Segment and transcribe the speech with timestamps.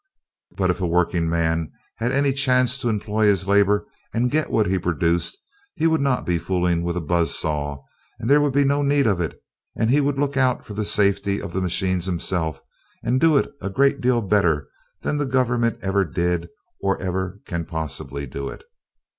[0.57, 3.85] But if a workingman had any chance to employ his labor
[4.15, 5.37] and get what he produced
[5.75, 7.83] he would not be fooling with a buzz saw
[8.19, 9.39] and there would be no need of it
[9.75, 12.63] and he would look out for the safety of the machines himself
[13.03, 14.67] and do it a great deal better
[15.03, 16.49] than the Government ever did it
[16.81, 18.63] or can ever possibly do it.